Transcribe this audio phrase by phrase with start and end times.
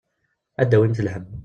[0.61, 1.27] Ad d-tawimt lhemm.